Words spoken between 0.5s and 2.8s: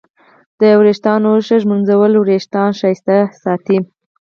د ویښتانو ښه ږمنځول وېښتان